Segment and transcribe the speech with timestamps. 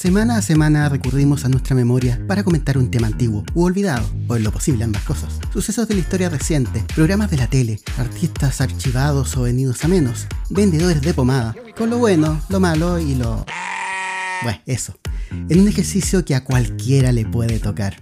[0.00, 4.36] Semana a semana recurrimos a nuestra memoria para comentar un tema antiguo u olvidado, o
[4.36, 5.40] en lo posible ambas cosas.
[5.52, 10.28] Sucesos de la historia reciente, programas de la tele, artistas archivados o venidos a menos,
[10.50, 13.44] vendedores de pomada, con lo bueno, lo malo y lo...
[14.44, 14.96] Bueno, eso.
[15.32, 17.96] En un ejercicio que a cualquiera le puede tocar.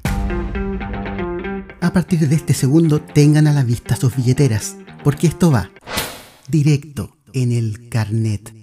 [1.80, 5.70] A partir de este segundo, tengan a la vista sus billeteras, porque esto va
[6.46, 8.55] directo en el carnet.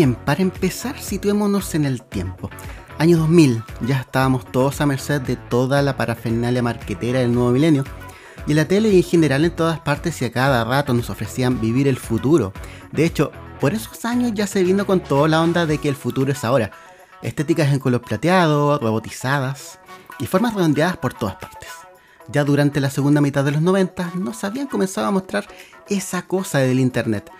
[0.00, 2.48] Bien, para empezar, situémonos en el tiempo.
[2.96, 7.84] Año 2000, ya estábamos todos a merced de toda la parafernalia marquetera del nuevo milenio.
[8.46, 11.10] Y en la tele y en general en todas partes y a cada rato nos
[11.10, 12.54] ofrecían vivir el futuro.
[12.92, 13.30] De hecho,
[13.60, 16.44] por esos años ya se vino con toda la onda de que el futuro es
[16.44, 16.70] ahora.
[17.20, 19.80] Estéticas en color plateado, robotizadas
[20.18, 21.68] y formas redondeadas por todas partes.
[22.28, 25.46] Ya durante la segunda mitad de los 90 nos habían comenzado a mostrar
[25.90, 27.30] esa cosa del internet,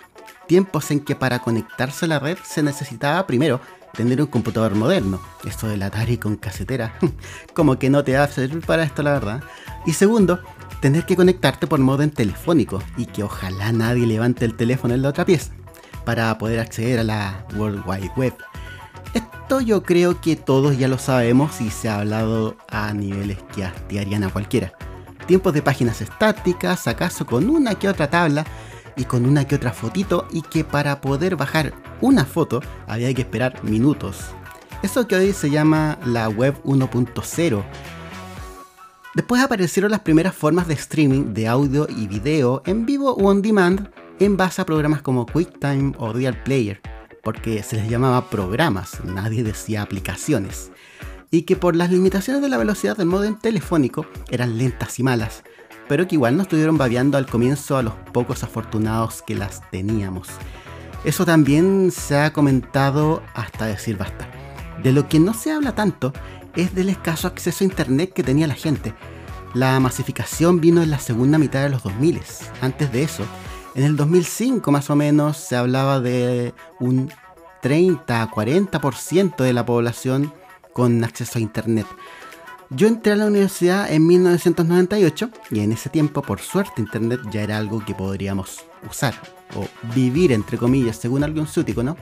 [0.51, 3.61] tiempos en que para conectarse a la red se necesitaba primero
[3.95, 5.21] tener un computador moderno.
[5.45, 6.99] Esto del Atari con casetera,
[7.55, 9.45] como que no te va a servir para esto, la verdad.
[9.87, 10.41] Y segundo,
[10.81, 15.11] tener que conectarte por modem telefónico y que ojalá nadie levante el teléfono en la
[15.11, 15.53] otra pieza
[16.05, 18.35] para poder acceder a la World Wide Web.
[19.15, 23.65] Esto yo creo que todos ya lo sabemos y se ha hablado a niveles que
[23.65, 24.73] hastiarían a cualquiera.
[25.29, 28.45] Tiempos de páginas estáticas, acaso con una que otra tabla,
[28.97, 33.23] y con una que otra fotito y que para poder bajar una foto había que
[33.23, 34.19] esperar minutos.
[34.83, 37.65] Eso que hoy se llama la web 1.0.
[39.15, 43.43] Después aparecieron las primeras formas de streaming de audio y video en vivo o on
[43.43, 46.81] demand en base a programas como QuickTime o Real Player,
[47.23, 50.71] porque se les llamaba programas, nadie decía aplicaciones,
[51.31, 55.43] y que por las limitaciones de la velocidad del modem telefónico eran lentas y malas,
[55.91, 60.29] pero que igual no estuvieron babeando al comienzo a los pocos afortunados que las teníamos.
[61.05, 64.31] Eso también se ha comentado hasta decir basta.
[64.85, 66.13] De lo que no se habla tanto
[66.55, 68.95] es del escaso acceso a internet que tenía la gente.
[69.53, 72.21] La masificación vino en la segunda mitad de los 2000.
[72.61, 73.25] Antes de eso,
[73.75, 77.11] en el 2005 más o menos se hablaba de un
[77.63, 80.33] 30 a 40% de la población
[80.73, 81.87] con acceso a internet.
[82.73, 87.43] Yo entré a la universidad en 1998 y en ese tiempo, por suerte, Internet ya
[87.43, 89.13] era algo que podríamos usar
[89.57, 91.97] o vivir, entre comillas, según algún sútico, ¿no?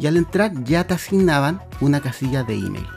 [0.00, 2.88] Y al entrar ya te asignaban una casilla de email,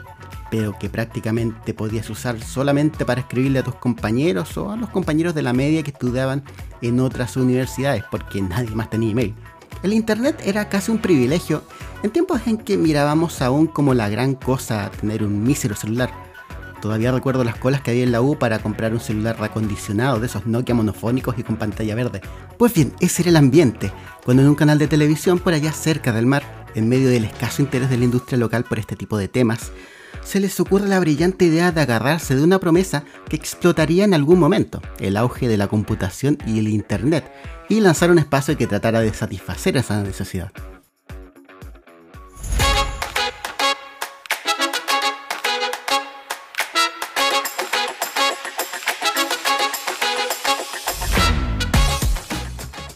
[0.50, 5.36] pero que prácticamente podías usar solamente para escribirle a tus compañeros o a los compañeros
[5.36, 6.42] de la media que estudiaban
[6.80, 9.36] en otras universidades, porque nadie más tenía email.
[9.84, 11.62] El Internet era casi un privilegio
[12.02, 16.33] en tiempos en que mirábamos aún como la gran cosa tener un mísero celular
[16.84, 20.26] Todavía recuerdo las colas que había en la U para comprar un celular reacondicionado de
[20.26, 22.20] esos Nokia monofónicos y con pantalla verde.
[22.58, 23.90] Pues bien, ese era el ambiente,
[24.22, 27.62] cuando en un canal de televisión por allá cerca del mar, en medio del escaso
[27.62, 29.72] interés de la industria local por este tipo de temas,
[30.22, 34.38] se les ocurre la brillante idea de agarrarse de una promesa que explotaría en algún
[34.38, 37.32] momento, el auge de la computación y el Internet,
[37.70, 40.52] y lanzar un espacio que tratara de satisfacer esa necesidad.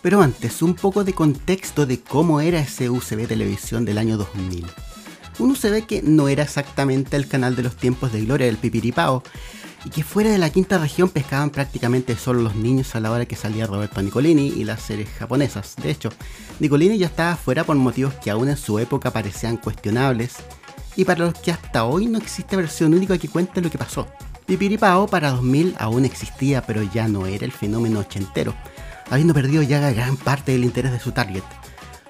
[0.09, 4.65] Pero antes, un poco de contexto de cómo era ese UCB Televisión del año 2000.
[5.39, 9.23] Un UCB que no era exactamente el canal de los tiempos de gloria del Pipiripao,
[9.85, 13.27] y que fuera de la quinta región pescaban prácticamente solo los niños a la hora
[13.27, 15.75] que salía Roberto Nicolini y las series japonesas.
[15.77, 16.09] De hecho,
[16.59, 20.37] Nicolini ya estaba fuera por motivos que aún en su época parecían cuestionables,
[20.97, 24.07] y para los que hasta hoy no existe versión única que cuente lo que pasó.
[24.47, 28.55] Pipiripao para 2000 aún existía, pero ya no era el fenómeno ochentero,
[29.11, 31.43] habiendo perdido ya gran parte del interés de su target.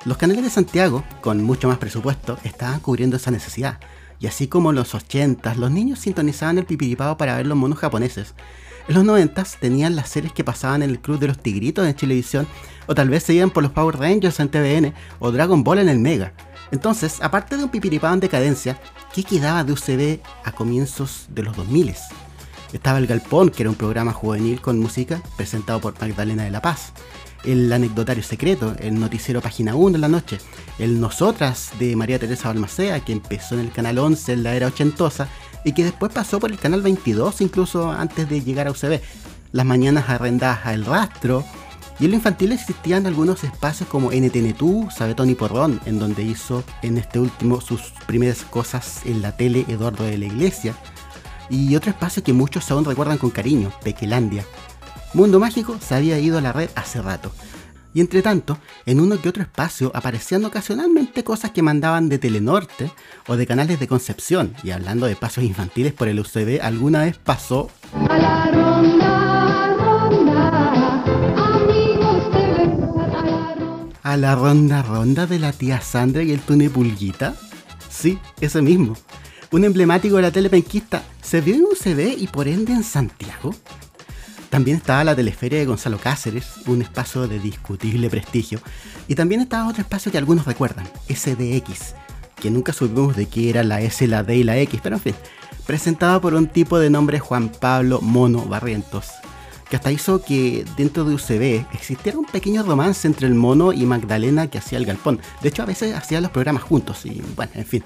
[0.05, 3.79] Los canales de Santiago, con mucho más presupuesto, estaban cubriendo esa necesidad,
[4.21, 7.79] y así como en los 80 los niños sintonizaban el pipiripao para ver los monos
[7.79, 8.35] japoneses.
[8.89, 11.95] En los 90 tenían las series que pasaban en el Club de los Tigritos en
[11.95, 12.47] Chilevisión,
[12.87, 15.89] o tal vez se iban por los Power Rangers en TVN, o Dragon Ball en
[15.89, 16.33] el Mega.
[16.71, 18.81] Entonces, aparte de un pipiripao en decadencia,
[19.13, 21.95] ¿qué quedaba de UCB a comienzos de los 2000?
[22.73, 26.61] Estaba El Galpón, que era un programa juvenil con música presentado por Magdalena de la
[26.61, 26.93] Paz.
[27.45, 30.39] El Anecdotario Secreto, el Noticiero Página 1 en la noche.
[30.79, 34.67] El Nosotras de María Teresa Balmacea, que empezó en el canal 11 en la era
[34.67, 35.29] ochentosa
[35.65, 39.01] y que después pasó por el canal 22 incluso antes de llegar a UCB.
[39.53, 41.45] Las mañanas arrendadas a El Rastro
[42.01, 46.63] Y en lo infantil existían algunos espacios como NTN2, Sabe Tony Porrón, en donde hizo
[46.83, 50.77] en este último sus primeras cosas en la tele Eduardo de la Iglesia.
[51.51, 54.45] Y otro espacio que muchos aún recuerdan con cariño, Pequelandia.
[55.15, 57.33] Mundo Mágico se había ido a la red hace rato.
[57.95, 62.93] Y entre tanto, en uno que otro espacio aparecían ocasionalmente cosas que mandaban de Telenorte
[63.27, 64.55] o de canales de Concepción.
[64.63, 67.71] Y hablando de espacios infantiles por el UCB, alguna vez pasó...
[68.09, 70.73] A la ronda, ronda,
[71.55, 72.59] amigos de
[74.03, 77.35] a la ronda ronda de la tía Sandra y el túnel Pulguita.
[77.91, 78.97] Sí, ese mismo.
[79.51, 83.55] Un emblemático de la tele penquista se vio en UCB y por ende en Santiago.
[84.51, 88.61] También estaba la teleferia de Gonzalo Cáceres, un espacio de discutible prestigio.
[89.09, 91.95] Y también estaba otro espacio que algunos recuerdan, SDX,
[92.37, 95.03] que nunca supimos de qué era la S, la D y la X, pero en
[95.03, 95.15] fin,
[95.67, 99.07] presentado por un tipo de nombre Juan Pablo Mono Barrientos,
[99.71, 103.87] que hasta hizo que dentro de UCB existiera un pequeño romance entre el mono y
[103.87, 105.21] Magdalena que hacía el galpón.
[105.41, 107.83] De hecho, a veces hacían los programas juntos y bueno, en fin.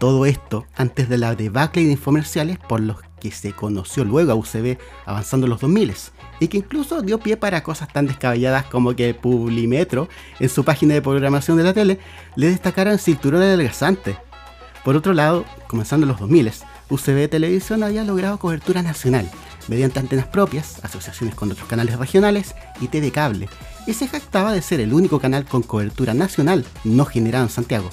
[0.00, 4.34] Todo esto antes de la debacle de infomerciales por los que se conoció luego a
[4.34, 5.94] UCB avanzando los 2000
[6.40, 10.08] y que incluso dio pie para cosas tan descabelladas como que Publimetro,
[10.38, 11.98] en su página de programación de la tele,
[12.34, 14.16] le destacara el cinturón adelgazante.
[14.86, 16.50] Por otro lado, comenzando los 2000,
[16.88, 19.30] UCB Televisión había logrado cobertura nacional
[19.68, 23.50] mediante antenas propias, asociaciones con otros canales regionales y TV Cable,
[23.86, 27.90] y se jactaba de ser el único canal con cobertura nacional no generado en Santiago,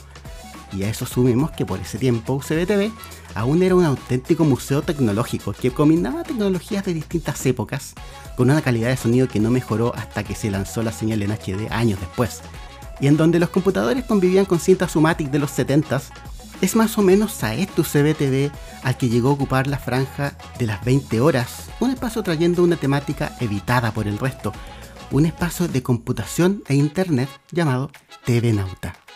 [0.73, 2.91] y a eso sumemos que por ese tiempo UCBTV
[3.35, 7.93] aún era un auténtico museo tecnológico que combinaba tecnologías de distintas épocas
[8.35, 11.31] con una calidad de sonido que no mejoró hasta que se lanzó la señal en
[11.31, 12.41] HD años después,
[12.99, 16.03] y en donde los computadores convivían con cintas Sumatic de los 70s,
[16.61, 18.51] es más o menos a este UCBTV
[18.83, 22.77] al que llegó a ocupar la franja de las 20 horas, un espacio trayendo una
[22.77, 24.53] temática evitada por el resto,
[25.11, 27.91] un espacio de computación e internet llamado
[28.25, 29.06] TV Nauta.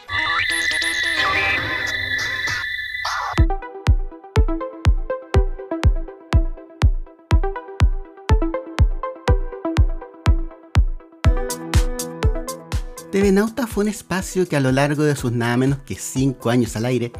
[13.11, 16.49] TV Nauta fue un espacio que a lo largo de sus nada menos que 5
[16.49, 17.11] años al aire,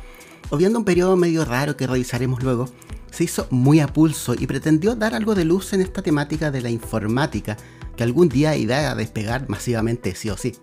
[0.50, 2.70] obviando un periodo medio raro que revisaremos luego,
[3.12, 6.62] se hizo muy a pulso y pretendió dar algo de luz en esta temática de
[6.62, 7.58] la informática
[7.98, 10.56] que algún día iba a despegar masivamente sí o sí.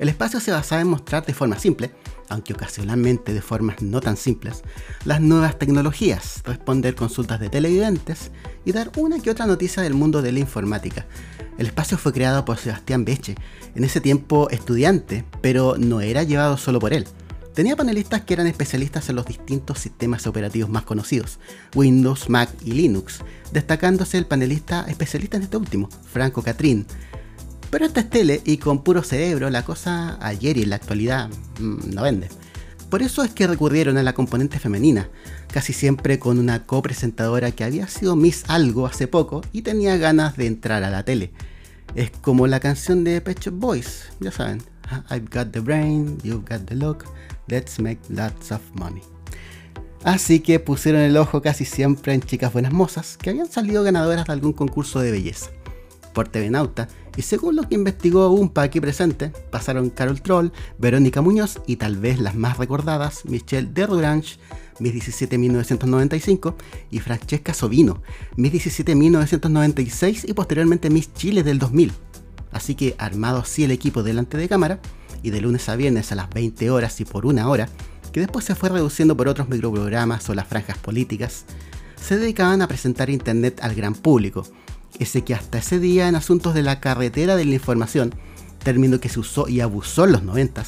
[0.00, 1.92] El espacio se basaba en mostrar de forma simple,
[2.28, 4.64] aunque ocasionalmente de formas no tan simples,
[5.04, 8.32] las nuevas tecnologías, responder consultas de televidentes
[8.64, 11.06] y dar una que otra noticia del mundo de la informática,
[11.58, 13.36] el espacio fue creado por Sebastián Beche,
[13.74, 17.06] en ese tiempo estudiante, pero no era llevado solo por él.
[17.54, 21.38] Tenía panelistas que eran especialistas en los distintos sistemas operativos más conocidos,
[21.74, 23.20] Windows, Mac y Linux,
[23.52, 26.84] destacándose el panelista especialista en este último, Franco Catrín.
[27.70, 31.28] Pero esta es tele y con puro cerebro la cosa ayer y en la actualidad
[31.60, 32.28] mm, no vende.
[32.90, 35.08] Por eso es que recurrieron a la componente femenina,
[35.52, 40.36] casi siempre con una copresentadora que había sido Miss Algo hace poco y tenía ganas
[40.36, 41.32] de entrar a la tele.
[41.94, 44.62] Es como la canción de Pet Shop Boys, ya saben.
[45.10, 47.04] I've got the brain, you've got the look,
[47.48, 49.02] let's make lots of money.
[50.04, 54.26] Así que pusieron el ojo casi siempre en chicas buenas mozas que habían salido ganadoras
[54.26, 55.50] de algún concurso de belleza.
[56.14, 61.20] Por TV Nauta, y según lo que investigó UMPA aquí presente, pasaron Carol Troll, Verónica
[61.20, 64.38] Muñoz y tal vez las más recordadas, Michelle Derdurange,
[64.78, 66.56] Miss 17 1995,
[66.90, 68.02] y Francesca Sovino,
[68.36, 71.92] Miss 17 1996 y posteriormente Miss Chile del 2000.
[72.52, 74.80] Así que armado así el equipo delante de cámara,
[75.24, 77.68] y de lunes a viernes a las 20 horas y por una hora,
[78.12, 81.46] que después se fue reduciendo por otros microprogramas o las franjas políticas,
[81.96, 84.46] se dedicaban a presentar Internet al gran público,
[84.98, 88.14] ese que hasta ese día en asuntos de la carretera de la información,
[88.62, 90.64] término que se usó y abusó en los 90,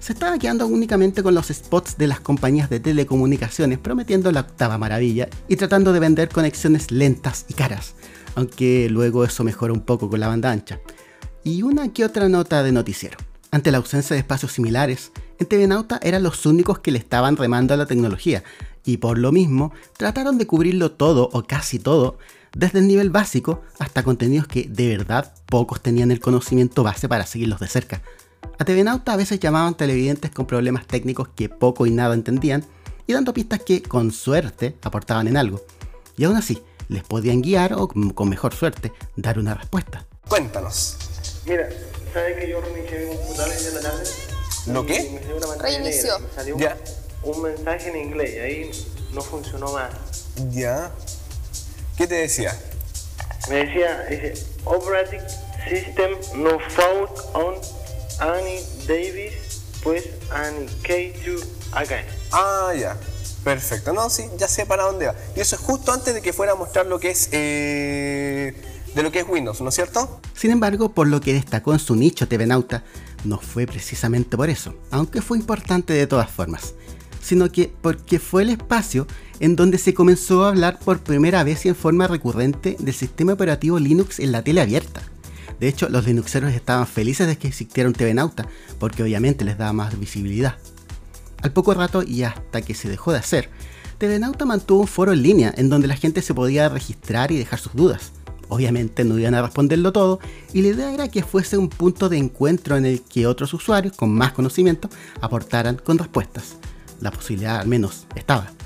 [0.00, 4.78] se estaba quedando únicamente con los spots de las compañías de telecomunicaciones prometiendo la octava
[4.78, 7.94] maravilla y tratando de vender conexiones lentas y caras,
[8.34, 10.80] aunque luego eso mejoró un poco con la banda ancha.
[11.42, 13.18] Y una que otra nota de noticiero.
[13.50, 17.36] Ante la ausencia de espacios similares, en TV Nauta eran los únicos que le estaban
[17.36, 18.44] remando a la tecnología,
[18.84, 22.18] y por lo mismo trataron de cubrirlo todo o casi todo
[22.54, 27.26] desde el nivel básico hasta contenidos que de verdad pocos tenían el conocimiento base para
[27.26, 28.02] seguirlos de cerca.
[28.58, 32.64] A TV Nauta a veces llamaban televidentes con problemas técnicos que poco y nada entendían
[33.06, 35.64] y dando pistas que, con suerte, aportaban en algo.
[36.16, 40.06] Y aún así, les podían guiar o, con mejor suerte, dar una respuesta.
[40.28, 40.96] Cuéntanos.
[41.46, 41.68] Mira,
[42.12, 44.04] ¿sabes que yo reinicié mi computadora en la tarde?
[44.66, 45.20] ¿Lo qué?
[45.60, 46.12] Reinició.
[46.34, 46.56] salió
[47.22, 48.70] un mensaje en inglés y ahí
[49.12, 49.90] no funcionó más.
[50.50, 50.92] Ya.
[51.98, 52.56] ¿Qué te decía?
[53.50, 55.20] Me decía, dice, Operating
[55.68, 56.12] system
[56.42, 57.54] no fault on
[58.20, 59.34] Annie Davis,
[59.82, 62.06] pues Annie K2 again.
[62.32, 62.96] Ah, ya.
[63.44, 63.92] Perfecto.
[63.92, 65.14] No, sí, ya sé para dónde va.
[65.36, 67.28] Y eso es justo antes de que fuera a mostrar lo que es.
[67.32, 68.54] eh,
[68.94, 70.20] de lo que es Windows, ¿no es cierto?
[70.34, 72.84] Sin embargo, por lo que destacó en su nicho TV Nauta,
[73.24, 76.74] no fue precisamente por eso, aunque fue importante de todas formas,
[77.22, 79.06] sino que porque fue el espacio
[79.40, 83.32] en donde se comenzó a hablar por primera vez y en forma recurrente del sistema
[83.32, 85.02] operativo Linux en la tele abierta.
[85.60, 88.46] De hecho, los linuxeros estaban felices de que existiera un TV Nauta,
[88.78, 90.56] porque obviamente les daba más visibilidad.
[91.42, 93.50] Al poco rato y hasta que se dejó de hacer,
[93.98, 97.38] TV Nauta mantuvo un foro en línea en donde la gente se podía registrar y
[97.38, 98.12] dejar sus dudas.
[98.48, 100.20] Obviamente no iban a responderlo todo
[100.52, 103.94] y la idea era que fuese un punto de encuentro en el que otros usuarios
[103.94, 104.88] con más conocimiento
[105.20, 106.56] aportaran con respuestas.
[107.00, 108.57] La posibilidad al menos estaba.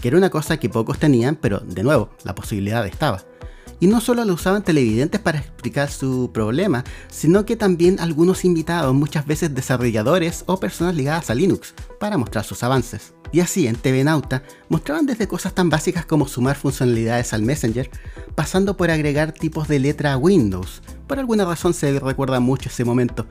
[0.00, 3.22] que era una cosa que pocos tenían, pero de nuevo, la posibilidad estaba.
[3.82, 8.94] Y no solo lo usaban televidentes para explicar su problema, sino que también algunos invitados,
[8.94, 13.12] muchas veces desarrolladores o personas ligadas a Linux, para mostrar sus avances.
[13.32, 17.90] Y así en TV Nauta mostraban desde cosas tan básicas como sumar funcionalidades al Messenger,
[18.36, 22.84] pasando por agregar tipos de letra a Windows, por alguna razón se recuerda mucho ese
[22.84, 23.26] momento,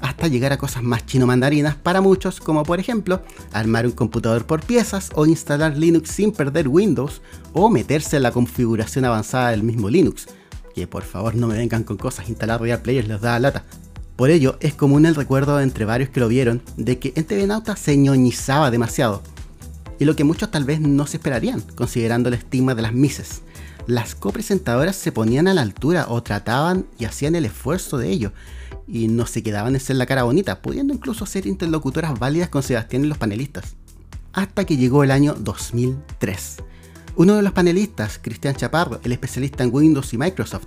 [0.00, 3.22] hasta llegar a cosas más chino mandarinas para muchos, como por ejemplo
[3.52, 7.22] armar un computador por piezas o instalar Linux sin perder Windows
[7.52, 10.26] o meterse en la configuración avanzada del mismo Linux.
[10.74, 13.64] Que por favor no me vengan con cosas, instalar Real Players les da lata.
[14.16, 17.46] Por ello, es común el recuerdo entre varios que lo vieron de que en TV
[17.46, 19.22] Nauta se ñoñizaba demasiado.
[19.98, 23.42] Y lo que muchos tal vez no se esperarían, considerando el estigma de las Mises.
[23.86, 28.32] Las copresentadoras se ponían a la altura o trataban y hacían el esfuerzo de ello,
[28.88, 32.62] y no se quedaban en ser la cara bonita, pudiendo incluso ser interlocutoras válidas con
[32.62, 33.76] Sebastián y los panelistas.
[34.32, 36.56] Hasta que llegó el año 2003.
[37.16, 40.66] Uno de los panelistas, Cristian Chaparro, el especialista en Windows y Microsoft,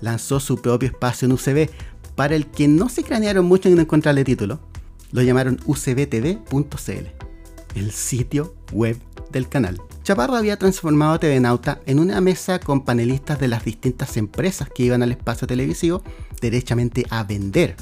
[0.00, 1.70] lanzó su propio espacio en UCB,
[2.16, 4.58] para el que no se cranearon mucho en encontrarle título.
[5.12, 7.06] Lo llamaron ucbtv.cl,
[7.76, 8.98] el sitio web
[9.30, 9.80] del canal.
[10.06, 14.68] Chaparro había transformado a TV Nauta en una mesa con panelistas de las distintas empresas
[14.72, 16.04] que iban al espacio televisivo
[16.40, 17.74] derechamente a vender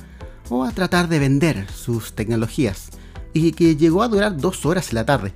[0.49, 2.89] o a tratar de vender sus tecnologías
[3.35, 5.35] y que llegó a durar dos horas en la tarde.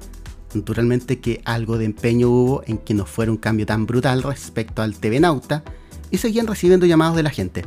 [0.54, 4.80] Naturalmente que algo de empeño hubo en que no fuera un cambio tan brutal respecto
[4.80, 5.64] al TV Nauta
[6.10, 7.66] y seguían recibiendo llamados de la gente.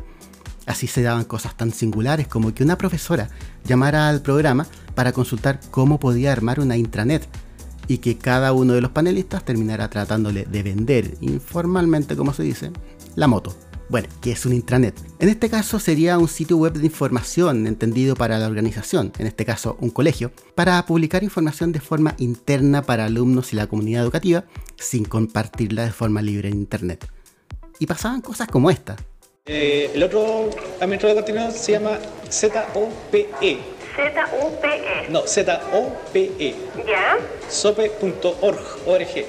[0.66, 3.30] Así se daban cosas tan singulares como que una profesora
[3.66, 7.30] llamara al programa para consultar cómo podía armar una intranet
[7.88, 12.72] y que cada uno de los panelistas terminara tratándole de vender informalmente, como se dice,
[13.16, 13.56] la moto.
[13.90, 14.96] Bueno, que es un intranet.
[15.20, 19.44] En este caso sería un sitio web de información entendido para la organización, en este
[19.44, 24.46] caso un colegio, para publicar información de forma interna para alumnos y la comunidad educativa
[24.78, 27.06] sin compartirla de forma libre en internet.
[27.80, 28.96] Y pasaban cosas como esta.
[29.46, 33.81] Eh, el otro administrador de contenido se llama ZOPE.
[33.96, 35.10] Z-U-P-E.
[35.10, 36.56] No, Z-O-P-E.
[36.88, 37.18] ¿Ya?
[37.50, 38.60] sope.org.
[38.86, 39.26] org.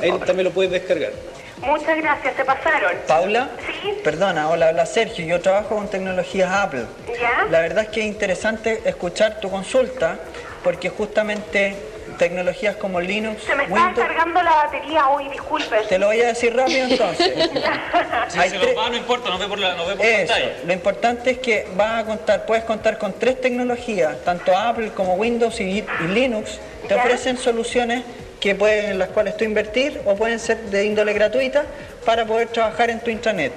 [0.00, 1.12] Ahí también lo puedes descargar.
[1.60, 2.92] Muchas gracias, se pasaron.
[3.08, 3.48] Paula,
[3.82, 3.92] Sí.
[4.04, 6.84] perdona, hola, habla Sergio, yo trabajo con tecnologías Apple.
[7.20, 7.46] ¿Ya?
[7.50, 10.18] La verdad es que es interesante escuchar tu consulta
[10.62, 11.74] porque justamente
[12.18, 14.06] tecnologías como Linux, Se me está Windows...
[14.06, 15.76] cargando la batería hoy, disculpe.
[15.88, 17.32] Te lo voy a decir rápido entonces.
[18.28, 20.32] Si Hay se lo va, no importa, no ve por, la, no ve por Eso,
[20.34, 20.52] pantalla.
[20.66, 25.14] lo importante es que vas a contar, puedes contar con tres tecnologías, tanto Apple como
[25.14, 27.00] Windows y, y Linux, te Ya.
[27.00, 28.02] ofrecen soluciones
[28.40, 31.64] que pueden, en las cuales tú invertir o pueden ser de índole gratuita
[32.04, 33.52] para poder trabajar en tu intranet.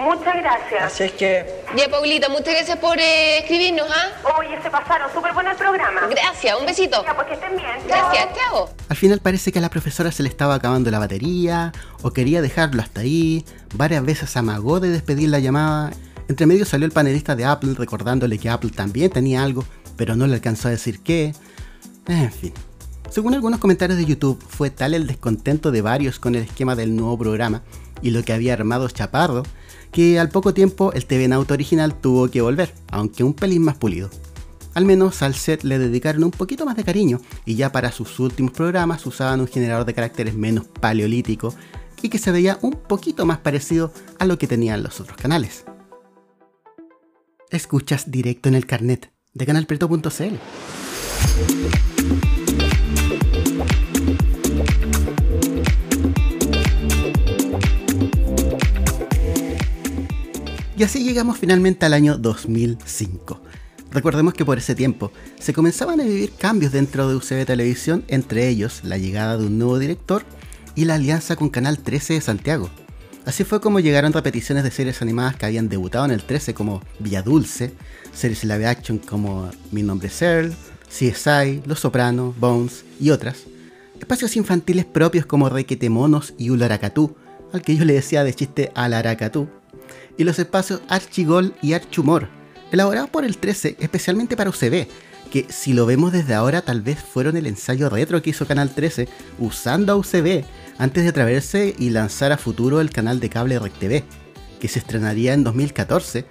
[0.00, 0.82] Muchas gracias.
[0.82, 1.44] Así es que
[1.76, 4.36] Ya, Paulita, muchas gracias por eh, escribirnos, ¿ah?
[4.38, 6.06] Oye, se pasaron, súper bueno el programa.
[6.08, 7.02] Gracias, un besito.
[7.04, 7.76] Ya, pues que estén bien.
[7.86, 8.70] Gracias, chao.
[8.88, 11.72] Al final parece que a la profesora se le estaba acabando la batería
[12.02, 13.44] o quería dejarlo hasta ahí.
[13.74, 15.92] Varias veces amagó de despedir la llamada.
[16.28, 19.64] Entre medio salió el panelista de Apple recordándole que Apple también tenía algo,
[19.96, 21.34] pero no le alcanzó a decir qué.
[22.08, 22.54] En fin.
[23.10, 26.96] Según algunos comentarios de YouTube, fue tal el descontento de varios con el esquema del
[26.96, 27.62] nuevo programa
[28.00, 29.42] y lo que había armado Chaparro,
[29.92, 33.76] que al poco tiempo el TV Nauta original tuvo que volver, aunque un pelín más
[33.76, 34.10] pulido.
[34.74, 38.18] Al menos al set le dedicaron un poquito más de cariño y ya para sus
[38.18, 41.54] últimos programas usaban un generador de caracteres menos paleolítico
[42.00, 45.64] y que se veía un poquito más parecido a lo que tenían los otros canales.
[47.50, 50.36] Escuchas directo en el carnet de canalpreto.cl.
[60.82, 63.40] Y así llegamos finalmente al año 2005.
[63.92, 68.48] Recordemos que por ese tiempo se comenzaban a vivir cambios dentro de UCB Televisión, entre
[68.48, 70.24] ellos la llegada de un nuevo director
[70.74, 72.68] y la alianza con Canal 13 de Santiago.
[73.24, 76.82] Así fue como llegaron repeticiones de series animadas que habían debutado en el 13 como
[76.98, 77.72] Villa Dulce,
[78.12, 80.52] series live action como Mi nombre es Earl,
[80.88, 83.44] CSI, Los Sopranos, Bones y otras,
[84.00, 87.14] espacios infantiles propios como Requete Monos y Ularacatú,
[87.52, 89.48] al que yo le decía de chiste Alaracatú,
[90.22, 92.28] y los espacios Archigol y Archumor,
[92.70, 94.86] elaborados por el 13 especialmente para UCB,
[95.32, 98.70] que si lo vemos desde ahora tal vez fueron el ensayo retro que hizo Canal
[98.70, 99.08] 13
[99.40, 100.44] usando a UCB
[100.78, 104.04] antes de atreverse y lanzar a futuro el canal de cable RecTV,
[104.60, 106.24] que se estrenaría en 2014,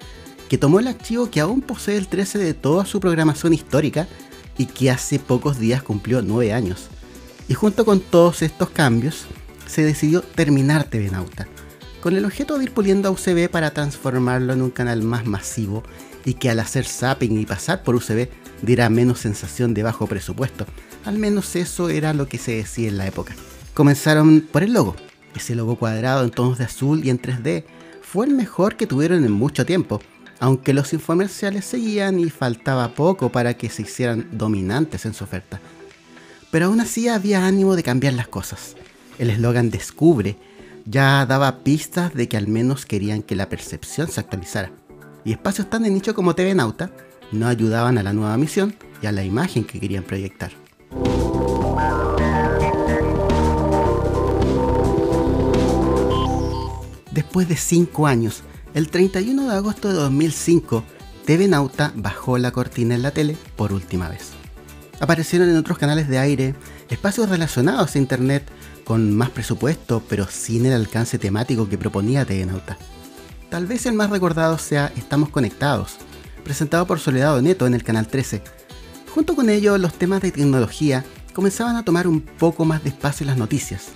[0.47, 4.07] que tomó el archivo que aún posee el 13 de toda su programación histórica
[4.57, 6.87] y que hace pocos días cumplió 9 años.
[7.49, 9.25] Y junto con todos estos cambios,
[9.65, 11.47] se decidió terminar TV Nauta,
[12.01, 15.83] con el objeto de ir puliendo a UCB para transformarlo en un canal más masivo
[16.25, 18.27] y que al hacer zapping y pasar por UCB
[18.61, 20.65] diera menos sensación de bajo presupuesto.
[21.05, 23.35] Al menos eso era lo que se decía en la época.
[23.73, 24.95] Comenzaron por el logo.
[25.35, 27.63] Ese logo cuadrado en tonos de azul y en 3D
[28.01, 30.01] fue el mejor que tuvieron en mucho tiempo,
[30.39, 35.61] aunque los infomerciales seguían y faltaba poco para que se hicieran dominantes en su oferta.
[36.49, 38.75] Pero aún así había ánimo de cambiar las cosas.
[39.19, 40.35] El eslogan Descubre
[40.85, 44.71] ya daba pistas de que al menos querían que la percepción se actualizara.
[45.23, 46.91] Y espacios tan de nicho como TV Nauta
[47.31, 50.51] no ayudaban a la nueva misión y a la imagen que querían proyectar.
[57.11, 60.83] Después de 5 años, el 31 de agosto de 2005,
[61.25, 64.40] TV Nauta bajó la cortina en la tele por última vez.
[65.01, 66.55] Aparecieron en otros canales de aire
[66.89, 68.43] espacios relacionados a Internet
[68.85, 72.77] con más presupuesto, pero sin el alcance temático que proponía TV Nauta.
[73.49, 75.97] Tal vez el más recordado sea Estamos Conectados,
[76.43, 78.43] presentado por Soledad Neto en el canal 13.
[79.13, 83.25] Junto con ello, los temas de tecnología comenzaban a tomar un poco más de espacio
[83.25, 83.87] las noticias.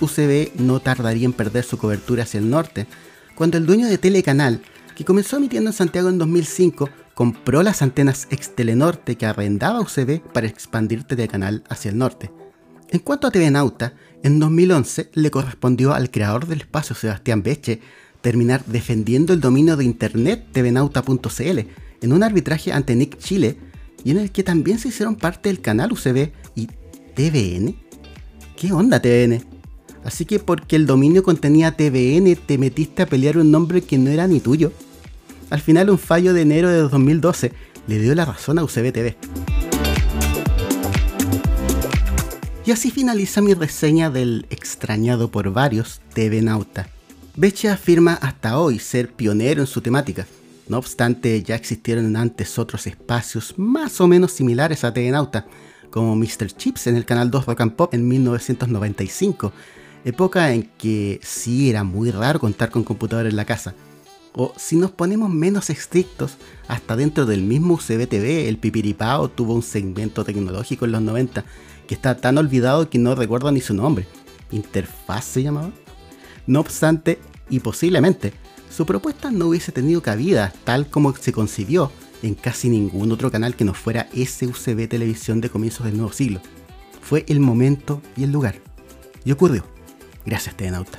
[0.00, 2.86] UCB no tardaría en perder su cobertura hacia el norte,
[3.34, 4.62] cuando el dueño de Telecanal,
[4.94, 10.20] que comenzó emitiendo en Santiago en 2005, compró las antenas ex Telenorte que arrendaba UCB
[10.32, 12.30] para expandir Telecanal hacia el norte.
[12.90, 17.80] En cuanto a TV Nauta, en 2011 le correspondió al creador del espacio Sebastián Beche
[18.20, 21.58] terminar defendiendo el dominio de internet tvnauta.cl
[22.02, 23.56] en un arbitraje ante Nick Chile
[24.04, 26.68] y en el que también se hicieron parte del canal UCB y
[27.14, 27.76] TVN.
[28.56, 29.44] ¿Qué onda TVN?
[30.04, 34.10] Así que porque el dominio contenía TVN te metiste a pelear un nombre que no
[34.10, 34.72] era ni tuyo.
[35.52, 37.52] Al final un fallo de enero de 2012
[37.86, 39.18] le dio la razón a UCB TV.
[42.64, 46.88] Y así finaliza mi reseña del extrañado por varios TV Nauta.
[47.36, 50.26] Beche afirma hasta hoy ser pionero en su temática.
[50.68, 55.44] No obstante, ya existieron antes otros espacios más o menos similares a TV Nauta,
[55.90, 56.46] como Mr.
[56.56, 59.52] Chips en el canal 2 Rock and Pop en 1995,
[60.06, 63.74] época en que sí era muy raro contar con computador en la casa.
[64.34, 66.36] O si nos ponemos menos estrictos,
[66.68, 71.44] hasta dentro del mismo UCB el Pipiripao tuvo un segmento tecnológico en los 90
[71.86, 74.06] que está tan olvidado que no recuerdo ni su nombre.
[74.50, 75.70] ¿Interfaz se llamaba?
[76.46, 77.18] No obstante,
[77.50, 78.32] y posiblemente,
[78.70, 81.92] su propuesta no hubiese tenido cabida tal como se concibió
[82.22, 86.40] en casi ningún otro canal que no fuera SUCB Televisión de comienzos del nuevo siglo.
[87.02, 88.54] Fue el momento y el lugar.
[89.24, 89.64] Y ocurrió.
[90.24, 90.98] Gracias, Nauta.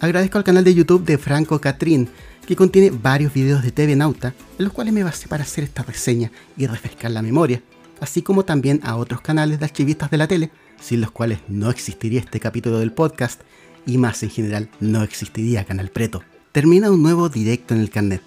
[0.00, 2.10] Agradezco al canal de YouTube de Franco Catrín,
[2.44, 5.82] que contiene varios videos de TV Nauta, en los cuales me basé para hacer esta
[5.82, 7.62] reseña y refrescar la memoria,
[8.00, 11.70] así como también a otros canales de archivistas de la tele, sin los cuales no
[11.70, 13.40] existiría este capítulo del podcast
[13.86, 16.22] y más en general no existiría Canal Preto.
[16.52, 18.22] Termina un nuevo directo en el carnet.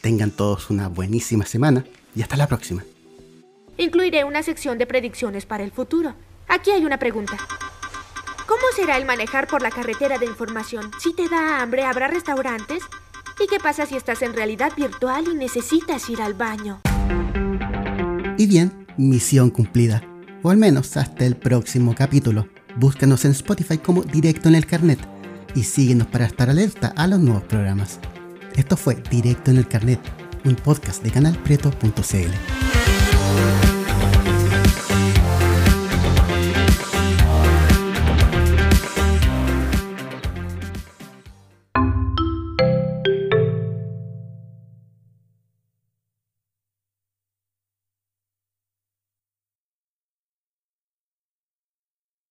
[0.00, 1.84] Tengan todos una buenísima semana
[2.14, 2.84] y hasta la próxima.
[3.76, 6.14] Incluiré una sección de predicciones para el futuro.
[6.48, 7.36] Aquí hay una pregunta.
[8.46, 10.90] ¿Cómo será el manejar por la carretera de información?
[11.00, 12.82] Si te da hambre, ¿habrá restaurantes?
[13.42, 16.80] ¿Y qué pasa si estás en realidad virtual y necesitas ir al baño?
[18.38, 20.02] Y bien, misión cumplida.
[20.42, 22.48] O al menos hasta el próximo capítulo.
[22.76, 25.00] Búscanos en Spotify como Directo en el Carnet
[25.56, 27.98] y síguenos para estar alerta a los nuevos programas.
[28.54, 30.00] Esto fue Directo en el Carnet,
[30.44, 32.61] un podcast de canalpreto.cl.